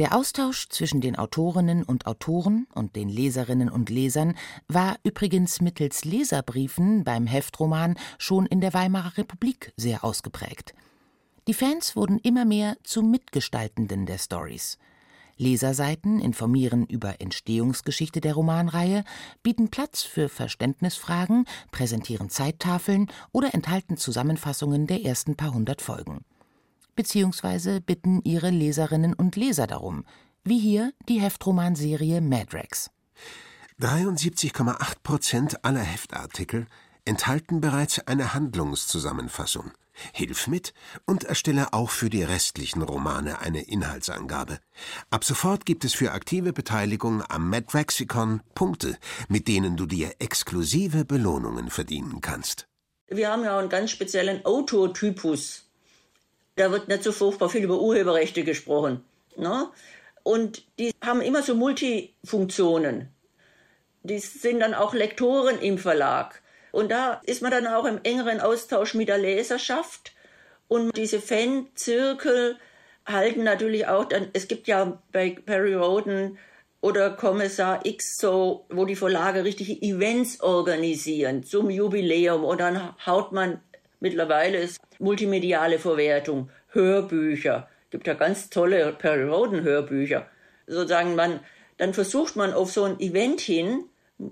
Der 0.00 0.16
Austausch 0.16 0.68
zwischen 0.70 1.00
den 1.00 1.14
Autorinnen 1.14 1.84
und 1.84 2.06
Autoren 2.06 2.66
und 2.74 2.96
den 2.96 3.08
Leserinnen 3.08 3.68
und 3.68 3.90
Lesern 3.90 4.34
war 4.66 4.96
übrigens 5.04 5.60
mittels 5.60 6.04
Leserbriefen 6.04 7.04
beim 7.04 7.28
Heftroman 7.28 7.96
schon 8.18 8.44
in 8.46 8.60
der 8.60 8.74
Weimarer 8.74 9.16
Republik 9.16 9.72
sehr 9.76 10.02
ausgeprägt. 10.02 10.74
Die 11.46 11.54
Fans 11.54 11.94
wurden 11.94 12.18
immer 12.18 12.44
mehr 12.44 12.76
zu 12.82 13.02
Mitgestaltenden 13.02 14.04
der 14.04 14.18
Stories. 14.18 14.78
Leserseiten 15.36 16.20
informieren 16.20 16.86
über 16.86 17.20
Entstehungsgeschichte 17.20 18.20
der 18.20 18.34
Romanreihe, 18.34 19.04
bieten 19.44 19.68
Platz 19.68 20.02
für 20.02 20.28
Verständnisfragen, 20.28 21.44
präsentieren 21.70 22.30
Zeittafeln 22.30 23.12
oder 23.30 23.54
enthalten 23.54 23.96
Zusammenfassungen 23.96 24.88
der 24.88 25.04
ersten 25.04 25.36
paar 25.36 25.54
hundert 25.54 25.82
Folgen 25.82 26.24
beziehungsweise 26.94 27.80
bitten 27.80 28.20
ihre 28.24 28.50
Leserinnen 28.50 29.14
und 29.14 29.36
Leser 29.36 29.66
darum, 29.66 30.04
wie 30.44 30.58
hier 30.58 30.92
die 31.08 31.20
Heftromanserie 31.20 32.20
Madrax. 32.20 32.90
73,8 33.80 35.02
Prozent 35.02 35.64
aller 35.64 35.80
Heftartikel 35.80 36.66
enthalten 37.04 37.60
bereits 37.60 37.98
eine 38.06 38.34
Handlungszusammenfassung. 38.34 39.72
Hilf 40.12 40.48
mit 40.48 40.74
und 41.06 41.24
erstelle 41.24 41.72
auch 41.72 41.90
für 41.90 42.10
die 42.10 42.24
restlichen 42.24 42.82
Romane 42.82 43.40
eine 43.40 43.62
Inhaltsangabe. 43.62 44.58
Ab 45.10 45.24
sofort 45.24 45.66
gibt 45.66 45.84
es 45.84 45.94
für 45.94 46.12
aktive 46.12 46.52
Beteiligung 46.52 47.22
am 47.28 47.48
Madraxicon 47.48 48.40
Punkte, 48.54 48.98
mit 49.28 49.46
denen 49.46 49.76
du 49.76 49.86
dir 49.86 50.12
exklusive 50.18 51.04
Belohnungen 51.04 51.70
verdienen 51.70 52.20
kannst. 52.20 52.66
Wir 53.08 53.30
haben 53.30 53.44
ja 53.44 53.58
einen 53.58 53.68
ganz 53.68 53.90
speziellen 53.90 54.44
Autotypus 54.44 55.63
da 56.56 56.70
wird 56.70 56.88
nicht 56.88 57.02
so 57.02 57.12
furchtbar 57.12 57.48
viel 57.48 57.64
über 57.64 57.80
Urheberrechte 57.80 58.44
gesprochen. 58.44 59.04
Ne? 59.36 59.68
Und 60.22 60.64
die 60.78 60.92
haben 61.04 61.20
immer 61.20 61.42
so 61.42 61.54
Multifunktionen. 61.54 63.08
Die 64.02 64.18
sind 64.18 64.60
dann 64.60 64.74
auch 64.74 64.94
Lektoren 64.94 65.58
im 65.58 65.78
Verlag. 65.78 66.42
Und 66.72 66.90
da 66.90 67.20
ist 67.24 67.42
man 67.42 67.50
dann 67.50 67.66
auch 67.66 67.84
im 67.84 68.00
engeren 68.02 68.40
Austausch 68.40 68.94
mit 68.94 69.08
der 69.08 69.18
Leserschaft. 69.18 70.12
Und 70.68 70.96
diese 70.96 71.20
Fanzirkel 71.20 72.58
halten 73.06 73.44
natürlich 73.44 73.86
auch 73.86 74.06
dann, 74.06 74.28
es 74.32 74.48
gibt 74.48 74.66
ja 74.66 75.00
bei 75.12 75.36
Perry 75.44 75.74
Roden 75.74 76.38
oder 76.80 77.10
Kommissar 77.10 77.84
X 77.84 78.16
so, 78.18 78.66
wo 78.70 78.84
die 78.84 78.96
Verlage 78.96 79.44
richtige 79.44 79.80
Events 79.80 80.40
organisieren 80.40 81.44
zum 81.44 81.70
Jubiläum 81.70 82.44
und 82.44 82.60
dann 82.60 82.94
haut 83.06 83.32
man 83.32 83.60
Mittlerweile 84.04 84.58
ist 84.58 84.80
multimediale 85.04 85.78
Verwertung, 85.78 86.50
Hörbücher. 86.68 87.68
Es 87.84 87.90
gibt 87.90 88.06
ja 88.06 88.14
ganz 88.14 88.50
tolle 88.50 88.92
Perry 88.92 89.22
Roden 89.22 89.62
Hörbücher. 89.62 90.26
Sozusagen 90.66 91.14
man 91.14 91.40
dann 91.76 91.94
versucht 91.94 92.36
man 92.36 92.52
auf 92.52 92.70
so 92.72 92.84
ein 92.84 93.00
Event 93.00 93.40
hin, 93.40 93.84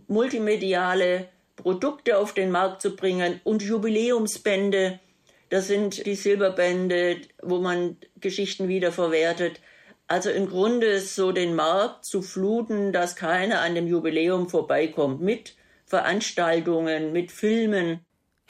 multimediale 0.06 1.28
Produkte 1.56 2.18
auf 2.18 2.34
den 2.34 2.50
Markt 2.50 2.82
zu 2.82 2.96
bringen 2.96 3.40
und 3.44 3.62
Jubiläumsbände. 3.62 5.00
Das 5.48 5.66
sind 5.66 6.06
die 6.06 6.14
Silberbände, 6.14 7.16
wo 7.42 7.58
man 7.58 7.96
Geschichten 8.20 8.68
wiederverwertet. 8.68 9.60
Also 10.06 10.30
im 10.30 10.48
Grunde 10.48 11.00
so 11.00 11.32
den 11.32 11.54
Markt 11.54 12.04
zu 12.04 12.22
fluten, 12.22 12.92
dass 12.92 13.16
keiner 13.16 13.60
an 13.60 13.74
dem 13.74 13.86
Jubiläum 13.86 14.48
vorbeikommt 14.48 15.20
mit 15.20 15.56
Veranstaltungen, 15.84 17.12
mit 17.12 17.32
Filmen. 17.32 18.00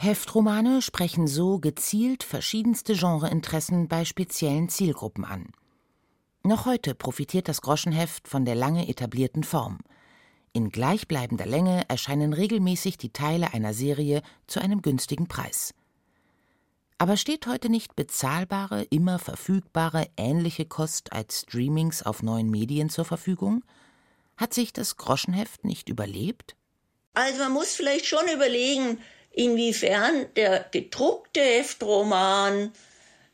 Heftromane 0.02 0.82
sprechen 0.82 1.28
so 1.28 1.60
gezielt 1.60 2.24
verschiedenste 2.24 2.94
Genreinteressen 2.94 3.86
bei 3.86 4.04
speziellen 4.04 4.68
Zielgruppen 4.68 5.24
an. 5.24 5.52
Noch 6.42 6.66
heute 6.66 6.96
profitiert 6.96 7.46
das 7.46 7.60
Groschenheft 7.62 8.26
von 8.26 8.44
der 8.44 8.56
lange 8.56 8.88
etablierten 8.88 9.44
Form. 9.44 9.78
In 10.52 10.70
gleichbleibender 10.70 11.46
Länge 11.46 11.84
erscheinen 11.86 12.32
regelmäßig 12.32 12.98
die 12.98 13.12
Teile 13.12 13.54
einer 13.54 13.74
Serie 13.74 14.22
zu 14.48 14.58
einem 14.58 14.82
günstigen 14.82 15.28
Preis. 15.28 15.72
Aber 16.98 17.16
steht 17.16 17.46
heute 17.46 17.68
nicht 17.68 17.94
bezahlbare, 17.94 18.82
immer 18.90 19.20
verfügbare, 19.20 20.08
ähnliche 20.16 20.64
Kost 20.64 21.12
als 21.12 21.42
Streamings 21.42 22.02
auf 22.02 22.24
neuen 22.24 22.50
Medien 22.50 22.90
zur 22.90 23.04
Verfügung? 23.04 23.62
Hat 24.36 24.52
sich 24.52 24.72
das 24.72 24.96
Groschenheft 24.96 25.64
nicht 25.64 25.88
überlebt? 25.88 26.56
Also 27.14 27.38
man 27.44 27.52
muss 27.52 27.74
vielleicht 27.74 28.06
schon 28.06 28.26
überlegen, 28.34 28.98
inwiefern 29.32 30.26
der 30.36 30.66
gedruckte 30.70 31.40
Heftroman 31.40 32.72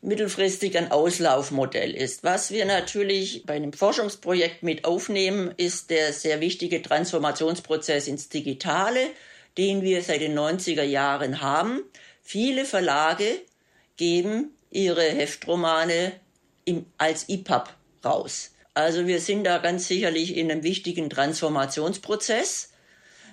mittelfristig 0.01 0.77
ein 0.77 0.91
Auslaufmodell 0.91 1.93
ist. 1.93 2.23
Was 2.23 2.51
wir 2.51 2.65
natürlich 2.65 3.43
bei 3.45 3.55
einem 3.55 3.73
Forschungsprojekt 3.73 4.63
mit 4.63 4.85
aufnehmen, 4.85 5.53
ist 5.57 5.89
der 5.89 6.13
sehr 6.13 6.39
wichtige 6.39 6.81
Transformationsprozess 6.81 8.07
ins 8.07 8.29
Digitale, 8.29 9.07
den 9.57 9.81
wir 9.81 10.01
seit 10.01 10.21
den 10.21 10.37
90er 10.37 10.83
Jahren 10.83 11.41
haben. 11.41 11.81
Viele 12.21 12.63
Verlage 12.63 13.41
geben 13.97 14.55
ihre 14.71 15.03
Heftromane 15.03 16.13
im, 16.63 16.85
als 16.97 17.27
EPUB 17.27 17.69
raus. 18.05 18.51
Also 18.73 19.07
wir 19.07 19.19
sind 19.19 19.43
da 19.43 19.57
ganz 19.57 19.87
sicherlich 19.87 20.37
in 20.37 20.49
einem 20.49 20.63
wichtigen 20.63 21.09
Transformationsprozess. 21.09 22.71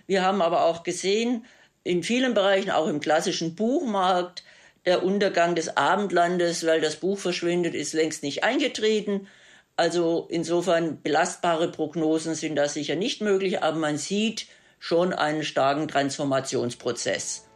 Wir 0.09 0.25
haben 0.25 0.43
aber 0.43 0.65
auch 0.65 0.83
gesehen, 0.83 1.45
in 1.87 2.03
vielen 2.03 2.35
Bereichen, 2.35 2.71
auch 2.71 2.89
im 2.89 3.01
klassischen 3.01 3.55
Buchmarkt, 3.55 4.43
der 4.85 5.05
Untergang 5.05 5.55
des 5.55 5.77
Abendlandes, 5.77 6.67
weil 6.67 6.81
das 6.81 6.97
Buch 6.97 7.19
verschwindet, 7.19 7.75
ist 7.75 7.93
längst 7.93 8.23
nicht 8.23 8.45
eingetreten. 8.45 9.29
Also 9.77 10.27
insofern 10.31 11.03
belastbare 11.03 11.71
Prognosen 11.71 12.35
sind 12.35 12.57
da 12.57 12.69
sicher 12.69 12.97
nicht 12.97 13.21
möglich, 13.21 13.63
aber 13.63 13.79
man 13.79 13.99
sieht 13.99 14.47
schon 14.79 15.13
einen 15.13 15.43
starken 15.43 15.89
Transformationsprozess. 15.89 17.49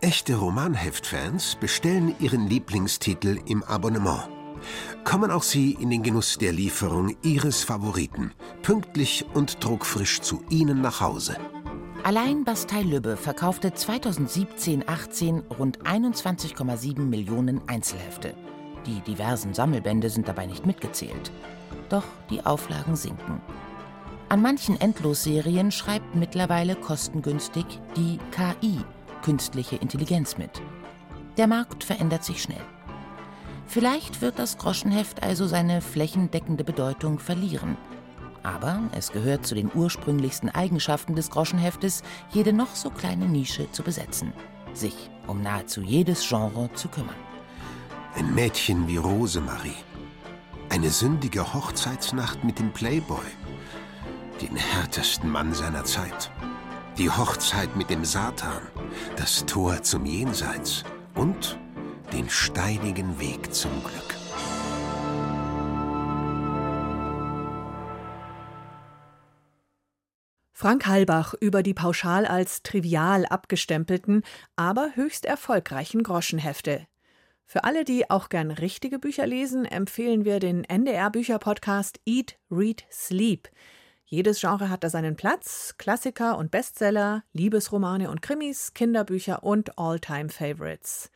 Echte 0.00 0.34
Romanheftfans 0.34 1.56
bestellen 1.60 2.14
ihren 2.18 2.48
Lieblingstitel 2.48 3.38
im 3.46 3.62
Abonnement. 3.62 4.28
Kommen 5.04 5.30
auch 5.30 5.42
Sie 5.42 5.76
in 5.80 5.90
den 5.90 6.02
Genuss 6.02 6.38
der 6.38 6.52
Lieferung 6.52 7.16
Ihres 7.22 7.62
Favoriten, 7.64 8.32
pünktlich 8.62 9.24
und 9.34 9.62
druckfrisch 9.62 10.20
zu 10.20 10.42
Ihnen 10.50 10.80
nach 10.80 11.00
Hause. 11.00 11.36
Allein 12.04 12.42
Bastei-Lübbe 12.42 13.16
verkaufte 13.16 13.68
2017-18 13.68 15.42
rund 15.56 15.82
21,7 15.82 16.98
Millionen 16.98 17.60
Einzelhefte. 17.68 18.34
Die 18.86 19.00
diversen 19.02 19.54
Sammelbände 19.54 20.10
sind 20.10 20.26
dabei 20.26 20.46
nicht 20.46 20.66
mitgezählt. 20.66 21.30
Doch 21.88 22.02
die 22.28 22.44
Auflagen 22.44 22.96
sinken. 22.96 23.40
An 24.28 24.42
manchen 24.42 24.80
Endlosserien 24.80 25.70
schreibt 25.70 26.16
mittlerweile 26.16 26.74
kostengünstig 26.74 27.66
die 27.96 28.18
KI, 28.32 28.80
künstliche 29.22 29.76
Intelligenz, 29.76 30.36
mit. 30.36 30.60
Der 31.36 31.46
Markt 31.46 31.84
verändert 31.84 32.24
sich 32.24 32.42
schnell. 32.42 32.64
Vielleicht 33.68 34.22
wird 34.22 34.40
das 34.40 34.58
Groschenheft 34.58 35.22
also 35.22 35.46
seine 35.46 35.80
flächendeckende 35.80 36.64
Bedeutung 36.64 37.20
verlieren– 37.20 37.76
aber 38.42 38.80
es 38.92 39.12
gehört 39.12 39.46
zu 39.46 39.54
den 39.54 39.70
ursprünglichsten 39.74 40.48
Eigenschaften 40.50 41.14
des 41.14 41.30
Groschenheftes, 41.30 42.02
jede 42.30 42.52
noch 42.52 42.74
so 42.74 42.90
kleine 42.90 43.26
Nische 43.26 43.70
zu 43.72 43.82
besetzen, 43.82 44.32
sich 44.72 45.10
um 45.26 45.42
nahezu 45.42 45.82
jedes 45.82 46.26
Genre 46.28 46.70
zu 46.74 46.88
kümmern. 46.88 47.16
Ein 48.14 48.34
Mädchen 48.34 48.86
wie 48.88 48.98
Rosemarie. 48.98 49.76
Eine 50.68 50.90
sündige 50.90 51.54
Hochzeitsnacht 51.54 52.44
mit 52.44 52.58
dem 52.58 52.72
Playboy. 52.72 53.24
Den 54.40 54.56
härtesten 54.56 55.30
Mann 55.30 55.54
seiner 55.54 55.84
Zeit. 55.84 56.30
Die 56.98 57.10
Hochzeit 57.10 57.74
mit 57.76 57.90
dem 57.90 58.04
Satan. 58.04 58.62
Das 59.16 59.46
Tor 59.46 59.82
zum 59.82 60.04
Jenseits. 60.04 60.84
Und 61.14 61.58
den 62.12 62.28
steinigen 62.28 63.18
Weg 63.18 63.54
zum 63.54 63.70
Glück. 63.82 64.21
Frank 70.62 70.86
Halbach 70.86 71.34
über 71.40 71.64
die 71.64 71.74
pauschal 71.74 72.24
als 72.24 72.62
trivial 72.62 73.26
abgestempelten, 73.26 74.22
aber 74.54 74.92
höchst 74.94 75.24
erfolgreichen 75.24 76.04
Groschenhefte. 76.04 76.86
Für 77.44 77.64
alle, 77.64 77.82
die 77.82 78.08
auch 78.10 78.28
gern 78.28 78.52
richtige 78.52 79.00
Bücher 79.00 79.26
lesen, 79.26 79.64
empfehlen 79.64 80.24
wir 80.24 80.38
den 80.38 80.62
NDR-Bücher-Podcast 80.62 81.98
Eat, 82.06 82.38
Read, 82.48 82.84
Sleep. 82.92 83.48
Jedes 84.04 84.40
Genre 84.40 84.70
hat 84.70 84.84
da 84.84 84.88
seinen 84.88 85.16
Platz: 85.16 85.74
Klassiker 85.78 86.38
und 86.38 86.52
Bestseller, 86.52 87.24
Liebesromane 87.32 88.08
und 88.08 88.22
Krimis, 88.22 88.72
Kinderbücher 88.72 89.42
und 89.42 89.76
All-Time-Favorites. 89.80 91.10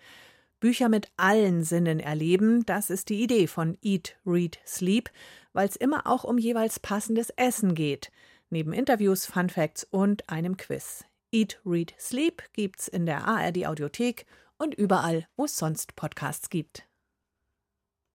Bücher 0.59 0.89
mit 0.89 1.13
allen 1.17 1.63
Sinnen 1.63 2.01
erleben, 2.01 2.67
das 2.67 2.91
ist 2.91 3.11
die 3.11 3.23
Idee 3.23 3.47
von 3.47 3.79
Eat, 3.81 4.17
Read, 4.27 4.59
Sleep, 4.67 5.09
weil 5.53 5.69
es 5.69 5.77
immer 5.77 6.09
auch 6.09 6.25
um 6.25 6.37
jeweils 6.37 6.81
passendes 6.81 7.31
Essen 7.37 7.77
geht– 7.77 8.11
neben 8.51 8.73
Interviews, 8.73 9.27
Fun 9.27 9.51
Facts 9.51 9.85
und 9.91 10.29
einem 10.29 10.57
Quiz. 10.57 11.05
Eat, 11.33 11.61
Read, 11.65 11.95
Sleep 11.99 12.43
gibt's 12.53 12.89
in 12.89 13.07
der 13.07 13.27
ARD 13.27 13.67
Audiothek 13.67 14.27
und 14.59 14.75
überall, 14.75 15.27
wo 15.37 15.45
es 15.45 15.57
sonst 15.57 15.97
Podcasts 15.97 16.51
gibt. 16.51 16.87